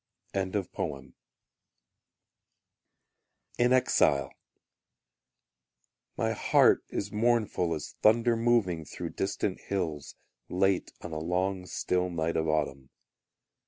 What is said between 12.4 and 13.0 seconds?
autumn.